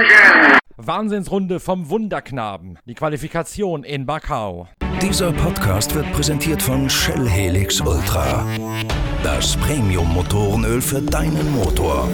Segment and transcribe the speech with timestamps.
[0.00, 0.58] attention.
[0.76, 2.78] Wahnsinnsrunde vom Wunderknaben.
[2.86, 4.68] Die Qualifikation in Macau.
[5.02, 8.46] Dieser Podcast wird präsentiert von Shell Helix Ultra.
[9.22, 12.08] Das Premium-Motorenöl für deinen Motor.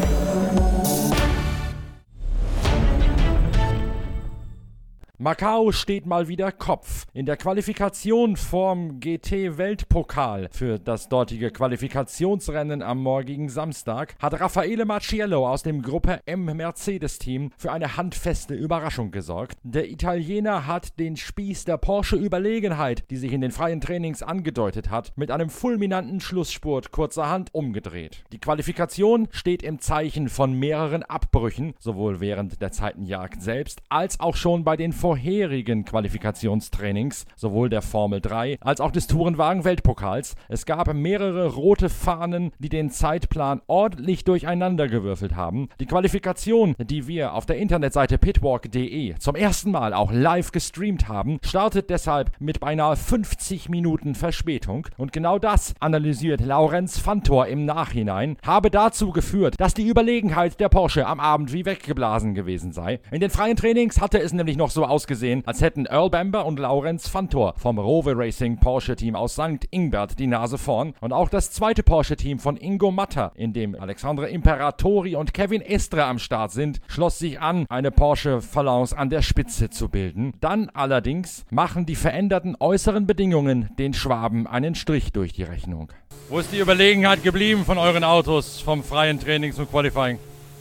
[5.19, 7.07] Macau steht mal wieder Kopf.
[7.15, 15.49] In der Qualifikation vorm GT-Weltpokal für das dortige Qualifikationsrennen am morgigen Samstag hat Raffaele Marciello
[15.49, 19.57] aus dem Gruppe M Mercedes-Team für eine handfeste Überraschung gesorgt.
[19.63, 25.15] Der Italiener hat den Spieß der Porsche-Überlegenheit, die sich in den freien Trainings angedeutet hat,
[25.17, 28.23] mit einem fulminanten Schlussspurt kurzerhand umgedreht.
[28.33, 34.37] Die Qualifikation steht im Zeichen von mehreren Abbrüchen, sowohl während der Zeitenjagd selbst als auch
[34.37, 40.35] schon bei den vorherigen Qualifikationstrainings, sowohl der Formel 3 als auch des Tourenwagen-Weltpokals.
[40.49, 45.69] Es gab mehrere rote Fahnen, die den Zeitplan ordentlich durcheinandergewürfelt haben.
[45.79, 51.39] Die Qualifikation, die wir auf der Internetseite pitwalk.de zum ersten Mal auch live gestreamt haben,
[51.45, 54.89] startet deshalb mit beinahe 50 Minuten Verspätung.
[54.97, 60.69] Und genau das analysiert Laurenz Fantor im Nachhinein, habe dazu geführt, dass die Überlegenheit der
[60.69, 62.99] Porsche am Abend wie weggeblasen gewesen sei.
[63.13, 64.96] In den freien Trainings hatte es nämlich noch so ausgesehen,
[65.45, 69.67] als hätten Earl Bamber und Laurenz Fantor vom Rover Racing Porsche Team aus St.
[69.71, 73.75] Ingbert die Nase vorn und auch das zweite Porsche Team von Ingo Matter, in dem
[73.75, 79.11] Alexandre Imperatori und Kevin Estre am Start sind, schloss sich an, eine Porsche Phalanx an
[79.11, 80.33] der Spitze zu bilden.
[80.41, 85.93] Dann allerdings machen die veränderten äußeren Bedingungen den Schwaben einen Strich durch die Rechnung.
[86.29, 90.19] Wo ist die Überlegenheit geblieben von euren Autos vom freien Trainings und Qualifying?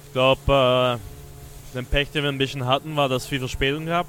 [0.07, 3.85] Ich glaube, äh, den Pech, den wir ein bisschen hatten, war, dass es viel Verspätung
[3.85, 4.07] gab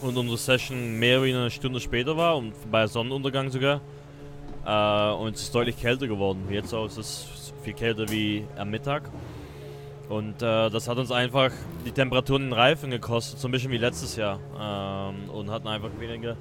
[0.00, 3.80] und unsere Session mehr wie eine Stunde später war und bei Sonnenuntergang sogar.
[4.64, 6.46] Äh, und es ist deutlich kälter geworden.
[6.50, 9.10] Jetzt auch ist es viel kälter wie am Mittag.
[10.08, 11.52] Und äh, das hat uns einfach
[11.84, 14.40] die Temperaturen in den Reifen gekostet, so ein bisschen wie letztes Jahr.
[14.58, 16.36] Ähm, und hatten einfach weniger,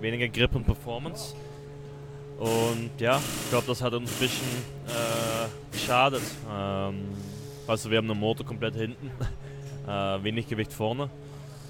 [0.00, 1.34] weniger Grip und Performance.
[2.38, 4.48] Und ja, ich glaube, das hat uns ein bisschen
[4.88, 6.22] äh, geschadet.
[6.50, 7.08] Ähm,
[7.66, 9.10] also wir haben den Motor komplett hinten,
[9.86, 9.90] äh,
[10.22, 11.10] wenig Gewicht vorne.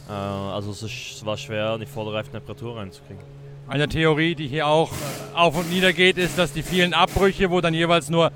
[0.09, 3.22] Äh, also es war schwer, die Vorderreifentemperatur reinzukriegen.
[3.69, 7.50] Eine Theorie, die hier auch äh, auf und nieder geht, ist, dass die vielen Abbrüche,
[7.50, 8.33] wo dann jeweils nur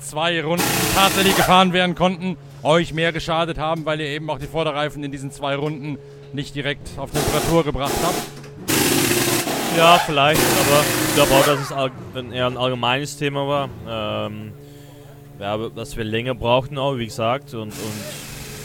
[0.00, 0.64] zwei Runden
[0.94, 5.12] tatsächlich gefahren werden konnten, euch mehr geschadet haben, weil ihr eben auch die Vorderreifen in
[5.12, 5.98] diesen zwei Runden
[6.32, 8.38] nicht direkt auf Temperatur gebracht habt.
[9.76, 13.68] Ja, vielleicht, aber ich glaube auch, dass es eher ein allgemeines Thema war.
[14.26, 14.52] Ähm,
[15.38, 17.72] ja, dass wir länger brauchten auch, wie gesagt, und, und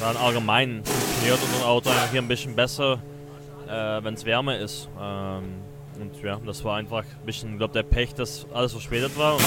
[0.03, 3.02] dann allgemein funktioniert unser Auto einfach hier ein bisschen besser,
[3.68, 4.90] äh, wenn es wärmer ist.
[5.00, 5.62] Ähm,
[6.00, 9.38] und ja, das war einfach ein bisschen, glaube, der Pech, dass alles verspätet war.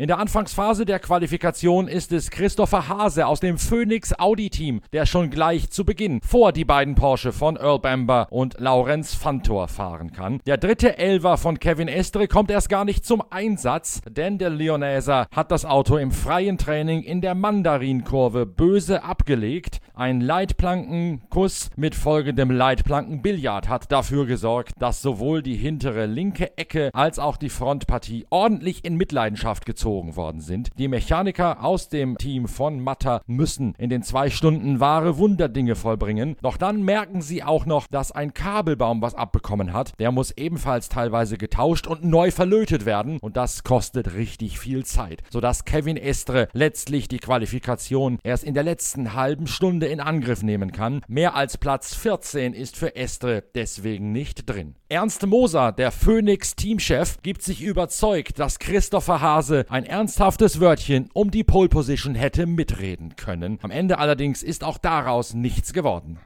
[0.00, 5.06] In der Anfangsphase der Qualifikation ist es Christopher Hase aus dem Phoenix Audi Team, der
[5.06, 10.12] schon gleich zu Beginn vor die beiden Porsche von Earl Bamber und Laurenz Fantor fahren
[10.12, 10.38] kann.
[10.46, 15.26] Der dritte Elver von Kevin Estre kommt erst gar nicht zum Einsatz, denn der Leoneser
[15.34, 19.80] hat das Auto im freien Training in der Mandarinkurve böse abgelegt.
[19.98, 27.18] Ein Leitplankenkuss mit folgendem Leitplankenbillard hat dafür gesorgt, dass sowohl die hintere linke Ecke als
[27.18, 30.70] auch die Frontpartie ordentlich in Mitleidenschaft gezogen worden sind.
[30.78, 36.36] Die Mechaniker aus dem Team von Matter müssen in den zwei Stunden wahre Wunderdinge vollbringen.
[36.42, 39.98] Doch dann merken sie auch noch, dass ein Kabelbaum was abbekommen hat.
[39.98, 43.18] Der muss ebenfalls teilweise getauscht und neu verlötet werden.
[43.20, 45.24] Und das kostet richtig viel Zeit.
[45.28, 50.72] Sodass Kevin Estre letztlich die Qualifikation erst in der letzten halben Stunde in Angriff nehmen
[50.72, 51.02] kann.
[51.08, 54.74] Mehr als Platz 14 ist für Estre deswegen nicht drin.
[54.88, 61.44] Ernst Moser, der Phoenix-Teamchef, gibt sich überzeugt, dass Christopher Hase ein ernsthaftes Wörtchen um die
[61.44, 63.58] Pole Position hätte mitreden können.
[63.62, 66.18] Am Ende allerdings ist auch daraus nichts geworden.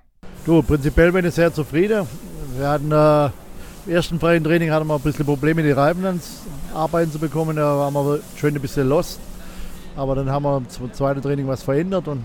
[0.44, 2.06] Du, prinzipiell bin ich sehr zufrieden.
[2.56, 3.30] Wir hatten äh,
[3.86, 6.42] im ersten freien Training hatten wir ein bisschen Probleme, die Reifen ans
[6.74, 7.56] Arbeiten zu bekommen.
[7.56, 9.18] Da waren wir schön ein bisschen lost.
[9.96, 12.22] Aber dann haben wir zum zweiten Training was verändert und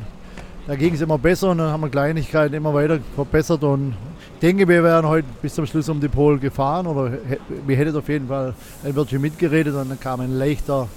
[0.68, 3.96] da ging es immer besser und dann haben wir Kleinigkeiten immer weiter verbessert und
[4.34, 7.18] ich denke, wir wären heute bis zum Schluss um die Pole gefahren oder
[7.66, 8.54] wir hätten auf jeden Fall
[8.84, 10.90] ein Wörtchen mitgeredet und dann kam ein leichter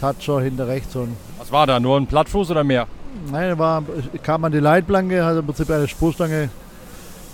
[0.00, 0.94] Toucher hinter rechts.
[0.94, 1.80] Und Was war da?
[1.80, 2.86] Nur ein Plattfuß oder mehr?
[3.30, 3.82] Nein, war,
[4.22, 6.50] kam an die Leitplanke, hat im Prinzip eine Spurstange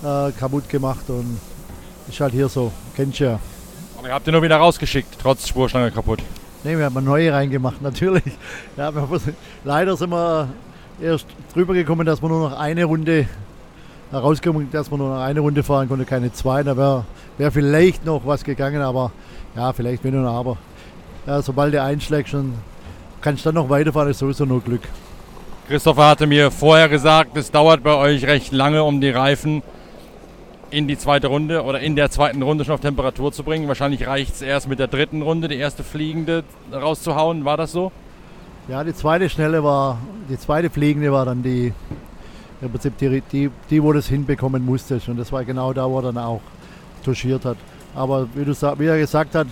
[0.03, 1.39] äh, kaputt gemacht und
[2.09, 3.39] ist halt hier so, kennst du ja.
[3.99, 6.21] Aber ihr habt ihr nur wieder rausgeschickt, trotz Spurstange kaputt.
[6.65, 8.25] Ne, wir haben eine neue reingemacht, natürlich.
[8.77, 8.93] Ja,
[9.65, 10.49] leider sind wir
[11.03, 13.27] erst drüber gekommen, dass wir nur noch eine Runde
[14.11, 16.63] herausgekommen, dass man nur noch eine Runde fahren konnte, keine zwei.
[16.63, 17.05] Da wäre
[17.39, 19.11] wär vielleicht noch was gegangen, aber
[19.57, 20.57] ja, vielleicht wenn und aber.
[21.27, 22.55] Ja, sobald der einschlägt, schon
[23.21, 24.83] kannst du dann noch weiterfahren, ist sowieso nur Glück.
[25.69, 29.63] Christopher hatte mir vorher gesagt, es dauert bei euch recht lange, um die Reifen
[30.71, 33.69] in die zweite Runde oder in der zweiten Runde schon auf Temperatur zu bringen.
[33.69, 37.45] Wahrscheinlich reicht es erst mit der dritten Runde, die erste fliegende rauszuhauen.
[37.45, 37.93] War das so?
[38.69, 39.99] Ja, die zweite schnelle war,
[40.29, 41.73] die zweite fliegende war dann die,
[42.61, 45.01] im Prinzip die, die, die wo das hinbekommen musste.
[45.09, 46.41] Und das war genau da, wo er dann auch
[47.05, 47.57] touchiert hat.
[47.95, 49.49] Aber wie, du, wie er gesagt hat,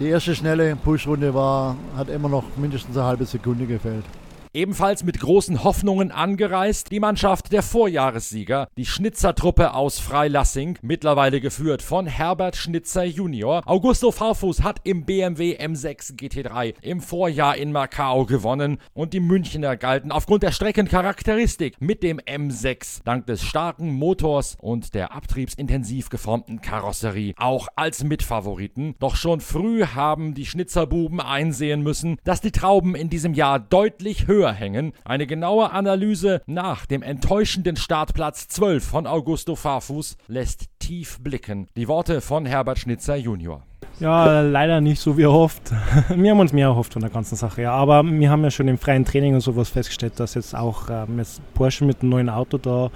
[0.00, 4.04] die erste schnelle Push-Runde war, hat immer noch mindestens eine halbe Sekunde gefehlt.
[4.52, 11.82] Ebenfalls mit großen Hoffnungen angereist die Mannschaft der Vorjahressieger, die Schnitzertruppe aus Freilassing, mittlerweile geführt
[11.82, 13.62] von Herbert Schnitzer Junior.
[13.64, 19.76] Augusto Farfus hat im BMW M6 GT3 im Vorjahr in Macau gewonnen und die Münchner
[19.76, 26.60] galten aufgrund der Streckencharakteristik mit dem M6 dank des starken Motors und der abtriebsintensiv geformten
[26.60, 28.96] Karosserie auch als Mitfavoriten.
[28.98, 34.26] Doch schon früh haben die Schnitzerbuben einsehen müssen, dass die Trauben in diesem Jahr deutlich
[34.26, 34.92] höher höher hängen.
[35.04, 41.68] Eine genaue Analyse nach dem enttäuschenden Startplatz 12 von Augusto Farfus lässt tief blicken.
[41.76, 43.62] Die Worte von Herbert Schnitzer Junior.
[43.98, 45.72] Ja, leider nicht so wie erhofft.
[46.08, 47.72] wir haben uns mehr erhofft von der ganzen Sache, ja.
[47.72, 51.18] Aber wir haben ja schon im freien Training und sowas festgestellt, dass jetzt auch ähm,
[51.18, 52.90] jetzt Porsche mit einem neuen Auto da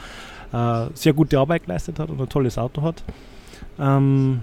[0.87, 3.05] äh, sehr gute Arbeit geleistet hat und ein tolles Auto hat.
[3.79, 4.41] Ähm,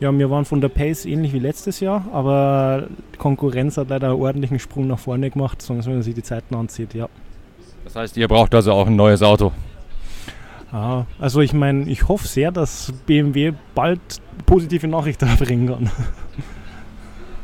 [0.00, 4.20] ja, wir waren von der Pace ähnlich wie letztes Jahr, aber Konkurrenz hat leider einen
[4.20, 7.08] ordentlichen Sprung nach vorne gemacht, sonst wenn man sich die Zeiten anzieht, ja.
[7.84, 9.52] Das heißt, ihr braucht also auch ein neues Auto.
[10.72, 14.00] Ja, also ich meine, ich hoffe sehr, dass BMW bald
[14.46, 15.90] positive Nachrichten bringen kann.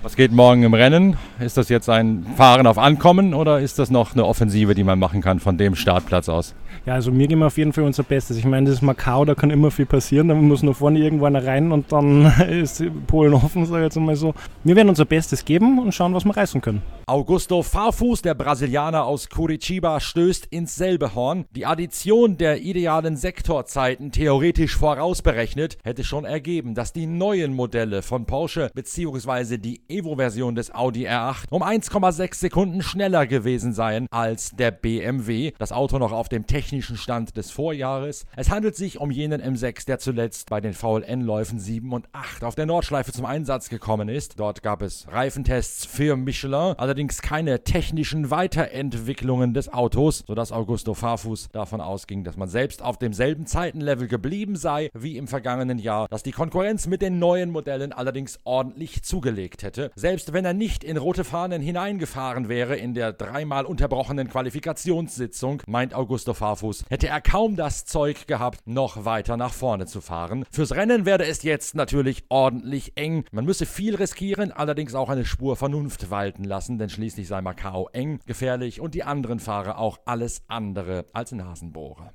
[0.04, 1.16] Was geht morgen im Rennen?
[1.40, 4.98] Ist das jetzt ein Fahren auf Ankommen oder ist das noch eine Offensive, die man
[4.98, 6.54] machen kann von dem Startplatz aus?
[6.84, 8.36] Ja, also mir geben wir auf jeden Fall unser Bestes.
[8.36, 10.28] Ich meine, das ist Macau, da kann immer viel passieren.
[10.28, 14.14] Da muss nur vorne irgendwann rein und dann ist Polen offen, sage ich jetzt mal
[14.14, 14.34] so.
[14.62, 16.82] Wir werden unser Bestes geben und schauen, was wir reißen können.
[17.06, 21.46] Augusto Farfus, der Brasilianer aus Curitiba, stößt ins selbe Horn.
[21.56, 28.26] Die Addition der idealen Sektorzeiten theoretisch vorausberechnet hätte schon ergeben, dass die neuen Modelle von
[28.26, 29.56] Porsche bzw.
[29.56, 35.52] die Evo-Version des Audi R8 um 1,6 Sekunden schneller gewesen seien als der BMW.
[35.58, 38.26] Das Auto noch auf dem technischen Stand des Vorjahres.
[38.34, 42.56] Es handelt sich um jenen M6, der zuletzt bei den VLN-Läufen 7 und 8 auf
[42.56, 44.40] der Nordschleife zum Einsatz gekommen ist.
[44.40, 51.48] Dort gab es Reifentests für Michelin, allerdings keine technischen Weiterentwicklungen des Autos, sodass Augusto Farfus
[51.52, 56.24] davon ausging, dass man selbst auf demselben Zeitenlevel geblieben sei wie im vergangenen Jahr, dass
[56.24, 60.84] die Konkurrenz mit den neuen Modellen allerdings ordentlich zugelegt hätte hätte, selbst wenn er nicht
[60.84, 67.20] in rote Fahnen hineingefahren wäre in der dreimal unterbrochenen Qualifikationssitzung, meint Augusto Farfus, hätte er
[67.20, 70.44] kaum das Zeug gehabt, noch weiter nach vorne zu fahren.
[70.50, 73.24] Fürs Rennen werde es jetzt natürlich ordentlich eng.
[73.32, 77.88] Man müsse viel riskieren, allerdings auch eine Spur Vernunft walten lassen, denn schließlich sei Macau
[77.92, 82.12] eng, gefährlich und die anderen Fahrer auch alles andere als Nasenbohrer.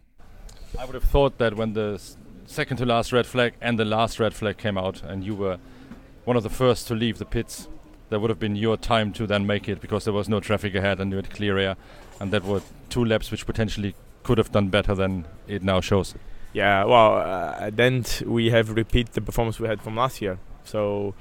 [0.76, 1.98] I would have thought that when the
[2.46, 5.58] second to last red flag and the last red flag came out and you were
[6.26, 7.68] one of the first to leave the pits.
[8.10, 10.74] That would have been your time to then make it because there was no traffic
[10.74, 11.76] ahead and you had clear air,
[12.20, 13.94] and that were two laps which potentially
[14.24, 16.16] could have done better than it now shows.
[16.54, 20.40] Yeah, well, uh, then we have repeat the performance we had from last year.
[20.64, 21.14] So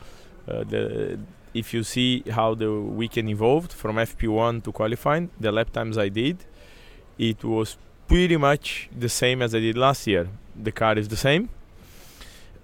[0.48, 1.18] uh, the
[1.54, 6.08] if you see how the weekend evolved from FP1 to qualifying, the lap times I
[6.08, 6.44] did,
[7.18, 7.76] it was
[8.06, 10.28] pretty much the same as I did last year.
[10.56, 11.48] The car is the same.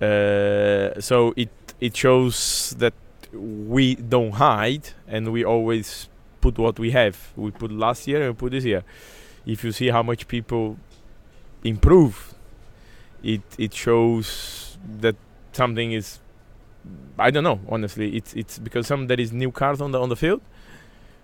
[0.01, 1.51] Uh, so it
[1.81, 2.95] it shows that
[3.33, 6.09] we don't hide and we always
[6.41, 7.33] put what we have.
[7.37, 8.85] We put last year and we put this year.
[9.47, 10.77] If you see how much people
[11.63, 12.35] improve,
[13.23, 15.17] it it shows that
[15.53, 16.21] something is.
[17.19, 17.61] I don't know.
[17.69, 20.43] Honestly, it's it's because some there is new cars on the on the field,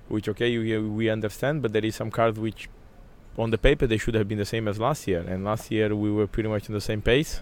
[0.08, 2.68] which okay we we understand, but there is some cars which,
[3.36, 5.94] on the paper they should have been the same as last year, and last year
[5.94, 7.40] we were pretty much in the same pace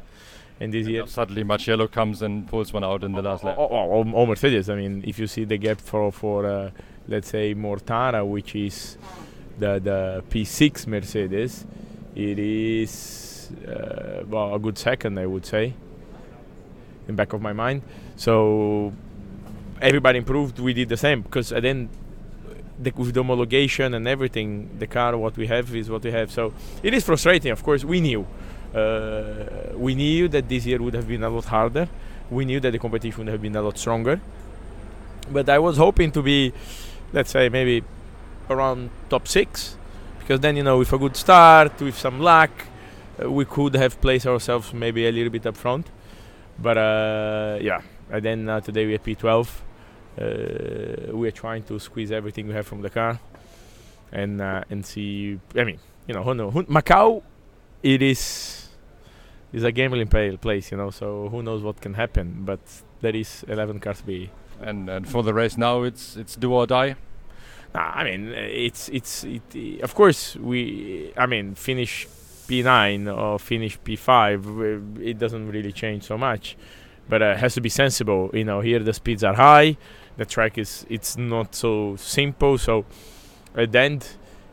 [0.60, 3.56] and this year suddenly Marcello comes and pulls one out in the last lap.
[3.58, 4.68] Oh, oh, oh, Mercedes.
[4.68, 6.70] I mean, if you see the gap for for uh,
[7.06, 8.98] let's say Mortara, which is
[9.58, 11.64] the the P6 Mercedes,
[12.14, 15.74] it is uh, well a good second, I would say.
[17.06, 17.80] In back of my mind,
[18.16, 18.92] so
[19.80, 20.58] everybody improved.
[20.58, 21.88] We did the same because then
[22.78, 26.30] the, with the homologation and everything, the car what we have is what we have.
[26.30, 27.50] So it is frustrating.
[27.50, 28.26] Of course, we knew
[28.74, 31.88] uh, we knew that this year would have been a lot harder.
[32.30, 34.20] We knew that the competition would have been a lot stronger.
[35.30, 36.52] But I was hoping to be,
[37.12, 37.84] let's say, maybe
[38.50, 39.76] around top six,
[40.18, 42.50] because then you know, with a good start, with some luck,
[43.22, 45.86] uh, we could have placed ourselves maybe a little bit up front.
[46.58, 49.48] But uh, yeah, and then uh, today we are P12.
[50.20, 53.20] Uh, we are trying to squeeze everything we have from the car.
[54.12, 55.38] and uh, and see.
[55.54, 56.52] I mean, you know, who knows?
[56.52, 57.22] Who, Macau,
[57.82, 58.57] it is
[59.52, 60.90] is a gambling play, place, you know.
[60.90, 62.42] So who knows what can happen?
[62.44, 62.60] But
[63.00, 64.30] there is 11 cars B.
[64.60, 66.96] And and for the race now, it's it's do or die.
[67.74, 71.12] Nah, I mean, it's it's it, of course we.
[71.16, 72.08] I mean, finish
[72.48, 76.56] P9 or finish P5, it doesn't really change so much.
[77.08, 78.30] But uh, has to be sensible.
[78.32, 79.76] You know, here the speeds are high,
[80.16, 82.58] the track is it's not so simple.
[82.58, 82.84] So
[83.54, 84.08] at the end,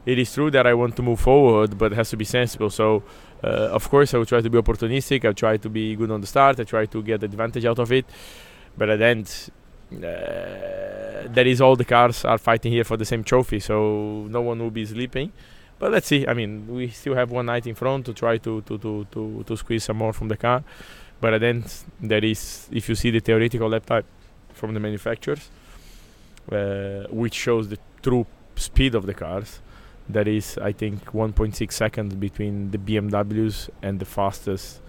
[0.06, 2.70] it is true that I want to move forward, but it has to be sensible.
[2.70, 3.04] So
[3.46, 5.24] uh, of course, I will try to be opportunistic.
[5.24, 6.60] I try to be good on the start.
[6.60, 8.06] I try to get advantage out of it.
[8.78, 9.52] But at the end,
[9.94, 13.60] uh, that is all the cars are fighting here for the same trophy.
[13.60, 15.32] So no one will be sleeping.
[15.78, 16.26] But let's see.
[16.28, 19.44] I mean, we still have one night in front to try to to, to, to,
[19.46, 20.64] to squeeze some more from the car.
[21.22, 24.04] But at the end, there is, if you see the theoretical lap time
[24.54, 25.50] from the manufacturers,
[26.52, 28.26] uh, which shows the true
[28.56, 29.60] speed of the cars,
[30.10, 34.82] that is, I think, 1.6 seconds between the BMWs and the fastest,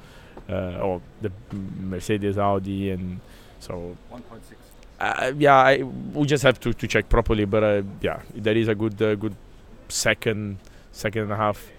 [0.49, 3.20] uh, or the Mercedes, Audi, and
[3.61, 3.96] so.
[4.12, 4.20] 1.6.
[4.99, 8.68] Uh, yeah, I, we just have to, to check properly, but uh, yeah, there is
[8.68, 9.37] a good uh, good
[9.88, 10.56] second
[10.90, 11.70] second and a half,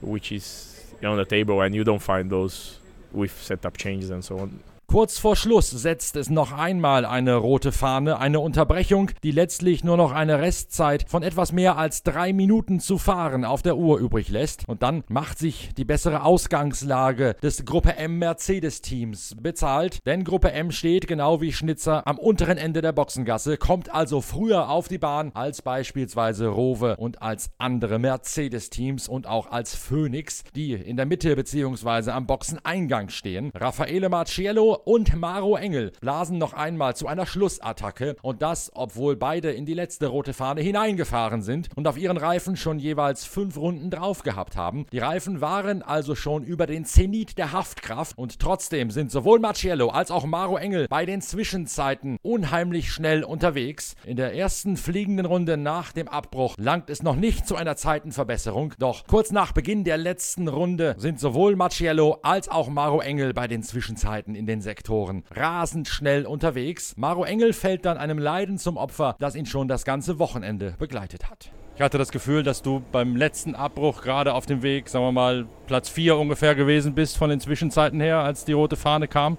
[0.00, 2.78] which is on the table, and you don't find those
[3.12, 4.60] with setup changes and so on.
[4.92, 9.96] Kurz vor Schluss setzt es noch einmal eine rote Fahne, eine Unterbrechung, die letztlich nur
[9.96, 14.28] noch eine Restzeit von etwas mehr als drei Minuten zu fahren auf der Uhr übrig
[14.28, 14.68] lässt.
[14.68, 20.70] Und dann macht sich die bessere Ausgangslage des Gruppe M Mercedes-Teams bezahlt, denn Gruppe M
[20.70, 25.30] steht genau wie Schnitzer am unteren Ende der Boxengasse, kommt also früher auf die Bahn
[25.32, 31.34] als beispielsweise Rowe und als andere Mercedes-Teams und auch als Phoenix, die in der Mitte
[31.34, 32.10] bzw.
[32.10, 33.52] am Boxeneingang stehen.
[33.54, 39.50] Raffaele Marciello und Maro Engel blasen noch einmal zu einer Schlussattacke und das, obwohl beide
[39.50, 43.90] in die letzte rote Fahne hineingefahren sind und auf ihren Reifen schon jeweils fünf Runden
[43.90, 44.86] drauf gehabt haben.
[44.92, 49.88] Die Reifen waren also schon über den Zenit der Haftkraft und trotzdem sind sowohl Marciello
[49.88, 53.94] als auch Maro Engel bei den Zwischenzeiten unheimlich schnell unterwegs.
[54.04, 58.74] In der ersten fliegenden Runde nach dem Abbruch langt es noch nicht zu einer Zeitenverbesserung,
[58.78, 63.48] doch kurz nach Beginn der letzten Runde sind sowohl Marciello als auch Maro Engel bei
[63.48, 66.94] den Zwischenzeiten in den Sektoren rasend schnell unterwegs.
[66.96, 71.28] Maro Engel fällt dann einem Leiden zum Opfer, das ihn schon das ganze Wochenende begleitet
[71.28, 71.52] hat.
[71.76, 75.12] Ich hatte das Gefühl, dass du beim letzten Abbruch gerade auf dem Weg, sagen wir
[75.12, 79.36] mal, Platz 4 ungefähr gewesen bist von den Zwischenzeiten her, als die rote Fahne kam.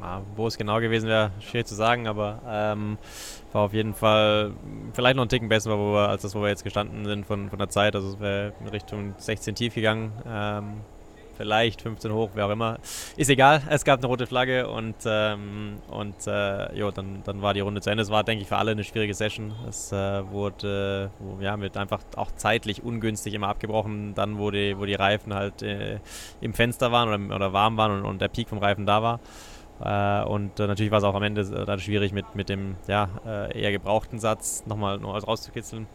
[0.00, 2.96] Ah, wo es genau gewesen wäre, schwierig zu sagen, aber ähm,
[3.52, 4.52] war auf jeden Fall
[4.92, 7.50] vielleicht noch ein Ticken besser, wo wir, als das, wo wir jetzt gestanden sind von,
[7.50, 7.96] von der Zeit.
[7.96, 10.12] Also es wäre in Richtung 16 tief gegangen.
[10.28, 10.82] Ähm,
[11.40, 12.76] vielleicht 15 hoch, wer auch immer.
[13.16, 17.54] Ist egal, es gab eine rote Flagge und, ähm, und äh, jo, dann, dann war
[17.54, 18.02] die Runde zu Ende.
[18.02, 19.54] Es war, denke ich, für alle eine schwierige Session.
[19.66, 24.84] Es äh, wurde, ja, wird einfach auch zeitlich ungünstig immer abgebrochen, dann wo die, wo
[24.84, 26.00] die Reifen halt äh,
[26.42, 29.20] im Fenster waren oder, oder warm waren und, und der Peak vom Reifen da war.
[29.82, 32.76] Äh, und äh, natürlich war es auch am Ende äh, dann schwierig mit, mit dem
[32.86, 35.86] ja, äh, eher gebrauchten Satz nochmal noch rauszukitzeln.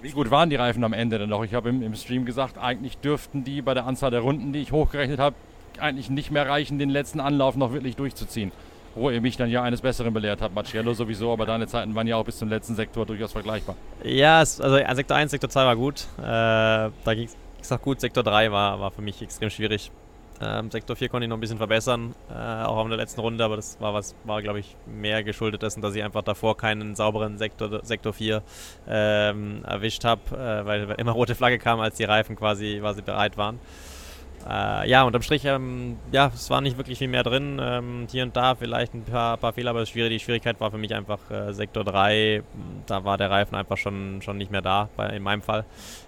[0.00, 1.44] Wie gut waren die Reifen am Ende denn noch?
[1.44, 4.60] Ich habe im, im Stream gesagt, eigentlich dürften die bei der Anzahl der Runden, die
[4.60, 5.36] ich hochgerechnet habe,
[5.78, 8.52] eigentlich nicht mehr reichen, den letzten Anlauf noch wirklich durchzuziehen.
[8.94, 12.06] Wo ihr mich dann ja eines Besseren belehrt habt, Marcello sowieso, aber deine Zeiten waren
[12.06, 13.74] ja auch bis zum letzten Sektor durchaus vergleichbar.
[14.04, 16.06] Ja, also Sektor 1, Sektor 2 war gut.
[16.18, 17.28] Äh, da ging
[17.60, 18.00] es auch gut.
[18.00, 19.90] Sektor 3 war, war für mich extrem schwierig.
[20.40, 23.44] Ähm, Sektor 4 konnte ich noch ein bisschen verbessern, äh, auch in der letzten Runde,
[23.44, 26.96] aber das war was, war glaube ich mehr geschuldet dessen, dass ich einfach davor keinen
[26.96, 28.42] sauberen Sektor, Sektor 4
[28.88, 33.36] ähm, erwischt habe, äh, weil immer rote Flagge kam, als die Reifen quasi, quasi bereit
[33.36, 33.60] waren.
[34.46, 37.58] Äh, ja, unterm Strich, ähm, ja, es war nicht wirklich viel mehr drin.
[37.62, 40.70] Ähm, hier und da vielleicht ein paar, paar Fehler, aber das Schwierige, die Schwierigkeit war
[40.70, 42.42] für mich einfach äh, Sektor 3.
[42.86, 45.64] Da war der Reifen einfach schon, schon nicht mehr da, bei, in meinem Fall.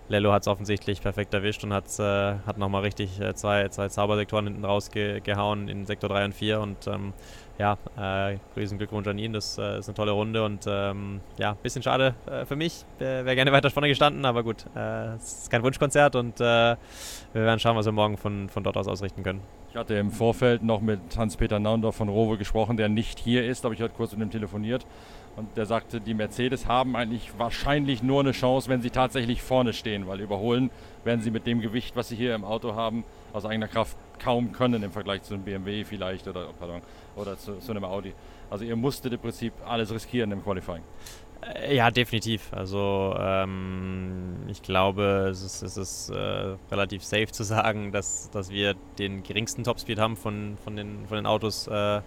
[0.08, 3.88] Lello hat es offensichtlich perfekt erwischt und hat's, äh, hat nochmal richtig äh, zwei, zwei
[3.88, 7.14] Zaubersektoren hinten rausgehauen in Sektor 3 und 4 und ähm,
[7.58, 9.32] ja, äh, riesen Glückwunsch an ihn.
[9.32, 12.84] Das äh, ist eine tolle Runde und ähm, ja, ein bisschen schade äh, für mich.
[12.98, 16.76] Wäre gerne weiter vorne gestanden, aber gut, äh, es ist kein Wunschkonzert und äh, wir
[17.32, 19.40] werden schauen, was wir morgen von, von dort aus ausrichten können.
[19.70, 23.64] Ich hatte im Vorfeld noch mit Hans-Peter Naundorf von Rowe gesprochen, der nicht hier ist,
[23.64, 24.86] aber ich hatte kurz mit ihm telefoniert.
[25.36, 29.74] Und der sagte, die Mercedes haben eigentlich wahrscheinlich nur eine Chance, wenn sie tatsächlich vorne
[29.74, 30.70] stehen, weil überholen
[31.04, 34.52] werden sie mit dem Gewicht, was sie hier im Auto haben, aus eigener Kraft kaum
[34.52, 36.80] können im Vergleich zu einem BMW vielleicht oder, pardon,
[37.16, 38.12] oder zu, zu einem Audi.
[38.50, 40.82] Also ihr musstet im Prinzip alles riskieren im Qualifying.
[41.54, 42.52] Äh, ja, definitiv.
[42.52, 48.50] Also ähm, ich glaube, es ist, es ist äh, relativ safe zu sagen, dass, dass
[48.50, 52.00] wir den geringsten Topspeed haben von, von, den, von den Autos, äh,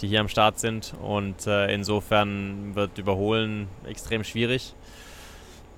[0.00, 0.94] die hier am Start sind.
[1.02, 4.74] Und äh, insofern wird Überholen extrem schwierig.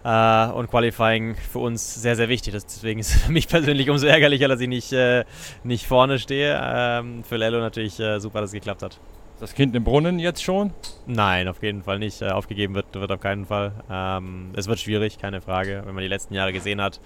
[0.04, 2.52] Äh, und Qualifying für uns sehr, sehr wichtig.
[2.52, 5.24] Deswegen ist es für mich persönlich umso ärgerlicher, dass ich nicht, äh,
[5.64, 6.58] nicht vorne stehe.
[6.62, 8.98] Ähm, für Lello natürlich äh, super, dass es geklappt hat.
[9.40, 10.72] Das Kind im Brunnen jetzt schon?
[11.06, 12.20] Nein, auf jeden Fall nicht.
[12.20, 13.72] Äh, aufgegeben wird, wird auf keinen Fall.
[13.90, 15.82] Ähm, es wird schwierig, keine Frage.
[15.84, 17.00] Wenn man die letzten Jahre gesehen hat,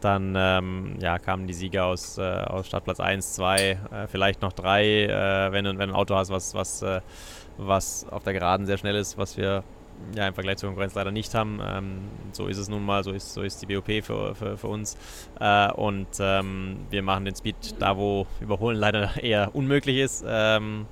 [0.00, 3.76] dann ähm, ja, kamen die Sieger aus, äh, aus Startplatz 1, 2, äh,
[4.08, 7.00] vielleicht noch 3, äh, wenn, wenn du ein Auto hast, was, was, äh,
[7.56, 9.62] was auf der Geraden sehr schnell ist, was wir
[10.16, 11.60] ja, im Vergleich zur Konkurrenz leider nicht haben.
[11.64, 12.00] Ähm,
[12.32, 14.96] so ist es nun mal, so ist, so ist die BOP für, für, für uns.
[15.40, 20.24] Äh, und ähm, wir machen den Speed da, wo Überholen leider eher unmöglich ist.
[20.26, 20.86] Ähm,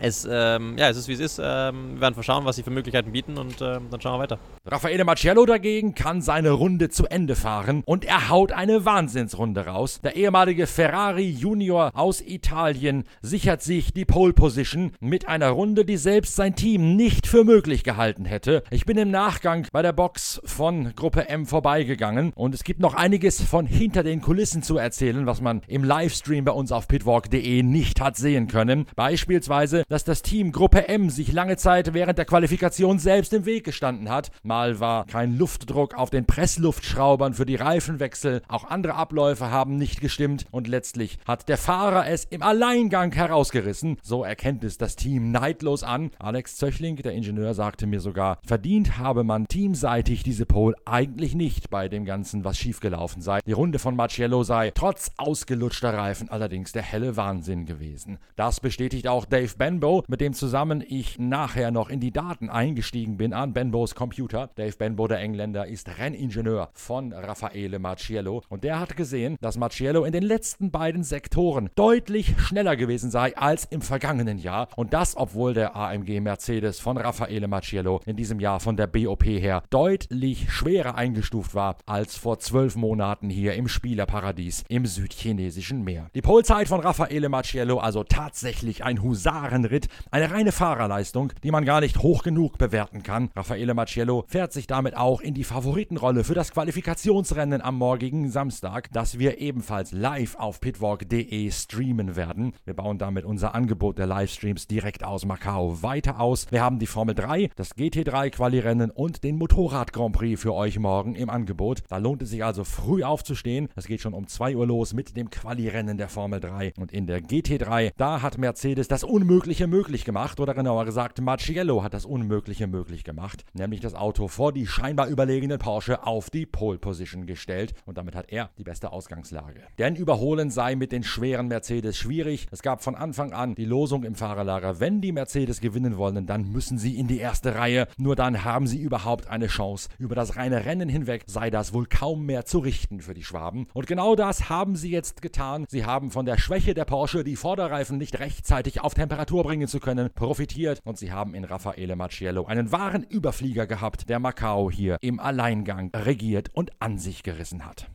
[0.00, 1.40] es, ähm, ja, es ist wie es ist.
[1.42, 4.38] Ähm, wir werden schauen, was sie für Möglichkeiten bieten und ähm, dann schauen wir weiter.
[4.66, 10.00] Raffaele Marciello dagegen kann seine Runde zu Ende fahren und er haut eine Wahnsinnsrunde raus.
[10.02, 15.96] Der ehemalige Ferrari Junior aus Italien sichert sich die Pole Position mit einer Runde, die
[15.96, 18.62] selbst sein Team nicht für möglich gehalten hätte.
[18.70, 22.94] Ich bin im Nachgang bei der Box von Gruppe M vorbeigegangen und es gibt noch
[22.94, 27.62] einiges von hinter den Kulissen zu erzählen, was man im Livestream bei uns auf pitwalk.de
[27.62, 28.86] nicht hat sehen können.
[28.94, 33.64] Beispielsweise dass das Team Gruppe M sich lange Zeit während der Qualifikation selbst im Weg
[33.64, 34.30] gestanden hat.
[34.42, 40.00] Mal war kein Luftdruck auf den Pressluftschraubern für die Reifenwechsel, auch andere Abläufe haben nicht
[40.00, 43.96] gestimmt und letztlich hat der Fahrer es im Alleingang herausgerissen.
[44.02, 46.10] So erkennt es das Team neidlos an.
[46.18, 51.70] Alex Zöchling, der Ingenieur, sagte mir sogar, verdient habe man teamseitig diese Pole eigentlich nicht
[51.70, 53.40] bei dem Ganzen, was schiefgelaufen sei.
[53.46, 58.18] Die Runde von Marciello sei trotz ausgelutschter Reifen allerdings der helle Wahnsinn gewesen.
[58.36, 62.50] Das bestätigt auch Dave Ben Benbow, mit dem zusammen ich nachher noch in die Daten
[62.50, 64.50] eingestiegen bin an Benbows Computer.
[64.56, 70.02] Dave Benbow, der Engländer, ist Renningenieur von Raffaele Marciello und der hat gesehen, dass Marciello
[70.02, 75.16] in den letzten beiden Sektoren deutlich schneller gewesen sei als im vergangenen Jahr und das,
[75.16, 80.50] obwohl der AMG Mercedes von Raffaele Marciello in diesem Jahr von der BOP her deutlich
[80.52, 86.10] schwerer eingestuft war als vor zwölf Monaten hier im Spielerparadies im südchinesischen Meer.
[86.16, 89.88] Die Polzeit von Raffaele Marciello also tatsächlich ein Husaren Ritt.
[90.10, 93.30] Eine reine Fahrerleistung, die man gar nicht hoch genug bewerten kann.
[93.36, 98.90] Raffaele Marciello fährt sich damit auch in die Favoritenrolle für das Qualifikationsrennen am morgigen Samstag,
[98.92, 102.52] das wir ebenfalls live auf pitwalk.de streamen werden.
[102.64, 106.46] Wir bauen damit unser Angebot der Livestreams direkt aus Macau weiter aus.
[106.50, 110.78] Wir haben die Formel 3, das GT3 Quali-Rennen und den Motorrad Grand Prix für euch
[110.78, 111.82] morgen im Angebot.
[111.88, 113.68] Da lohnt es sich also früh aufzustehen.
[113.76, 117.06] Es geht schon um 2 Uhr los mit dem Quali-Rennen der Formel 3 und in
[117.06, 121.92] der GT3, da hat Mercedes das Unmögliche Unmögliche möglich gemacht, oder genauer gesagt, Marciello hat
[121.92, 126.78] das Unmögliche möglich gemacht, nämlich das Auto vor die scheinbar überlegenen Porsche auf die Pole
[126.78, 129.62] Position gestellt und damit hat er die beste Ausgangslage.
[129.78, 132.46] Denn überholen sei mit den schweren Mercedes schwierig.
[132.52, 136.52] Es gab von Anfang an die Losung im Fahrerlager, wenn die Mercedes gewinnen wollen, dann
[136.52, 139.88] müssen sie in die erste Reihe, nur dann haben sie überhaupt eine Chance.
[139.98, 143.66] Über das reine Rennen hinweg sei das wohl kaum mehr zu richten für die Schwaben.
[143.74, 145.64] Und genau das haben sie jetzt getan.
[145.68, 149.80] Sie haben von der Schwäche der Porsche die Vorderreifen nicht rechtzeitig auf Temperatur bringen zu
[149.80, 154.98] können, profitiert und sie haben in Raffaele Marciello einen wahren Überflieger gehabt, der Macau hier
[155.00, 157.88] im Alleingang regiert und an sich gerissen hat.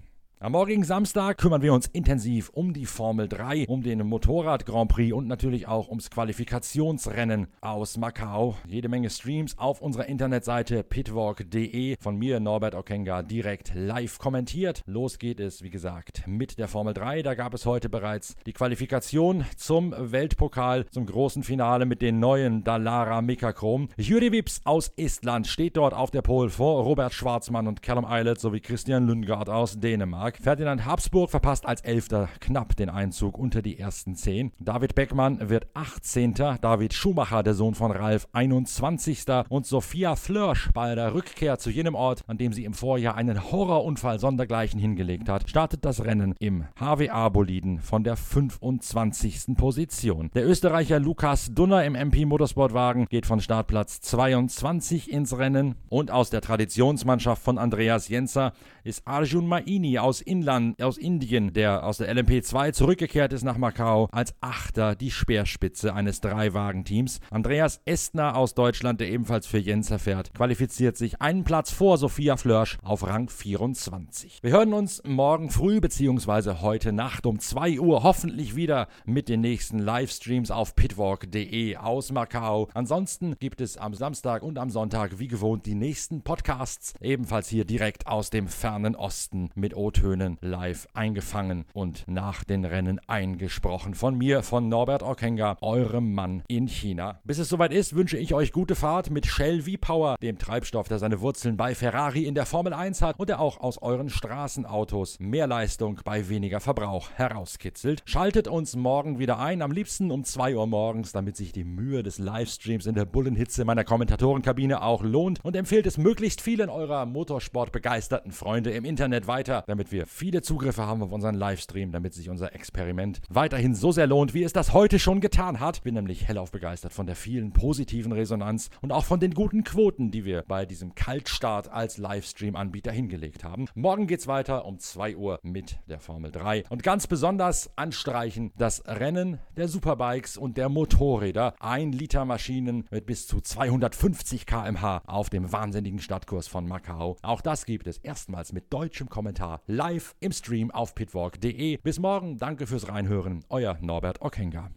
[0.43, 4.91] Am morgigen Samstag kümmern wir uns intensiv um die Formel 3, um den Motorrad Grand
[4.91, 8.57] Prix und natürlich auch ums Qualifikationsrennen aus Macau.
[8.67, 11.95] Jede Menge Streams auf unserer Internetseite pitwalk.de.
[11.97, 14.83] Von mir, Norbert Okenga, direkt live kommentiert.
[14.85, 17.21] Los geht es, wie gesagt, mit der Formel 3.
[17.21, 22.65] Da gab es heute bereits die Qualifikation zum Weltpokal, zum großen Finale mit den neuen
[22.65, 23.87] Dallara Mikachrom.
[23.95, 28.41] Juri Wips aus Estland steht dort auf der Pole vor Robert Schwarzmann und Callum Eilert
[28.41, 30.32] sowie Christian Lundgaard aus Dänemark.
[30.33, 30.37] Dänemark.
[30.41, 34.51] Ferdinand Habsburg verpasst als Elfter knapp den Einzug unter die ersten zehn.
[34.59, 36.33] David Beckmann wird 18.
[36.33, 39.25] David Schumacher, der Sohn von Ralf, 21.
[39.49, 43.51] Und Sophia Flörsch bei der Rückkehr zu jenem Ort, an dem sie im Vorjahr einen
[43.51, 49.55] Horrorunfall sondergleichen hingelegt hat, startet das Rennen im HWA-Boliden von der 25.
[49.57, 50.29] Position.
[50.33, 56.29] Der Österreicher Lukas Dunner im MP Motorsportwagen geht von Startplatz 22 ins Rennen und aus
[56.29, 62.11] der Traditionsmannschaft von Andreas Jenser ist Arjun Maini aus Inland, aus Indien, der aus der
[62.13, 67.19] LMP2 zurückgekehrt ist nach Macau, als Achter die Speerspitze eines Dreiwagenteams.
[67.29, 72.37] Andreas Estner aus Deutschland, der ebenfalls für Jenser fährt, qualifiziert sich einen Platz vor Sophia
[72.37, 74.39] Flörsch auf Rang 24.
[74.41, 76.61] Wir hören uns morgen früh bzw.
[76.61, 82.69] heute Nacht um 2 Uhr hoffentlich wieder mit den nächsten Livestreams auf pitwalk.de aus Macau.
[82.73, 87.65] Ansonsten gibt es am Samstag und am Sonntag wie gewohnt die nächsten Podcasts, ebenfalls hier
[87.65, 93.95] direkt aus dem fernen Osten mit O-Tönen O-Tönen live eingefangen und nach den Rennen eingesprochen.
[93.95, 97.19] Von mir, von Norbert Okenga, eurem Mann in China.
[97.23, 100.99] Bis es soweit ist, wünsche ich euch gute Fahrt mit Shell V-Power, dem Treibstoff, der
[100.99, 105.19] seine Wurzeln bei Ferrari in der Formel 1 hat und der auch aus euren Straßenautos
[105.19, 108.03] mehr Leistung bei weniger Verbrauch herauskitzelt.
[108.05, 112.03] Schaltet uns morgen wieder ein, am liebsten um 2 Uhr morgens, damit sich die Mühe
[112.03, 117.07] des Livestreams in der Bullenhitze meiner Kommentatorenkabine auch lohnt und empfehlt es möglichst vielen eurer
[117.07, 122.29] Motorsport-begeisterten Freunde im Internet weiter, damit wir viele Zugriffe haben auf unseren Livestream, damit sich
[122.29, 125.83] unser Experiment weiterhin so sehr lohnt, wie es das heute schon getan hat.
[125.83, 130.11] Bin nämlich hellauf begeistert von der vielen positiven Resonanz und auch von den guten Quoten,
[130.11, 133.67] die wir bei diesem Kaltstart als Livestream-Anbieter hingelegt haben.
[133.75, 138.83] Morgen geht's weiter um 2 Uhr mit der Formel 3 und ganz besonders anstreichen das
[138.85, 141.53] Rennen der Superbikes und der Motorräder.
[141.59, 147.17] Ein Liter Maschinen mit bis zu 250 km/h auf dem wahnsinnigen Stadtkurs von Macau.
[147.21, 149.82] Auch das gibt es erstmals mit deutschem Kommentar live
[150.21, 151.75] im Stream auf pitwalk.de.
[151.75, 154.71] Bis morgen, danke fürs Reinhören, euer Norbert Okenga.